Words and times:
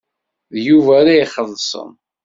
D 0.53 0.55
Yuba 0.67 0.91
ara 0.99 1.13
ixellṣen. 1.23 1.91